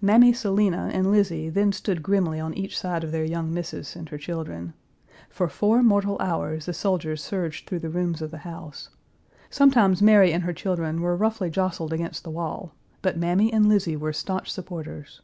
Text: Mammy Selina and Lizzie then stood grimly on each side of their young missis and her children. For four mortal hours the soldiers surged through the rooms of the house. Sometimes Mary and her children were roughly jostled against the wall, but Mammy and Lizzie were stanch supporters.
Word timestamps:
Mammy 0.00 0.32
Selina 0.32 0.88
and 0.92 1.10
Lizzie 1.10 1.48
then 1.48 1.72
stood 1.72 2.00
grimly 2.00 2.38
on 2.38 2.54
each 2.54 2.78
side 2.78 3.02
of 3.02 3.10
their 3.10 3.24
young 3.24 3.52
missis 3.52 3.96
and 3.96 4.08
her 4.10 4.18
children. 4.18 4.72
For 5.28 5.48
four 5.48 5.82
mortal 5.82 6.16
hours 6.20 6.66
the 6.66 6.72
soldiers 6.72 7.20
surged 7.24 7.66
through 7.68 7.80
the 7.80 7.88
rooms 7.88 8.22
of 8.22 8.30
the 8.30 8.38
house. 8.46 8.90
Sometimes 9.50 10.00
Mary 10.00 10.32
and 10.32 10.44
her 10.44 10.52
children 10.52 11.00
were 11.00 11.16
roughly 11.16 11.50
jostled 11.50 11.92
against 11.92 12.22
the 12.22 12.30
wall, 12.30 12.72
but 13.02 13.18
Mammy 13.18 13.52
and 13.52 13.68
Lizzie 13.68 13.96
were 13.96 14.12
stanch 14.12 14.48
supporters. 14.48 15.22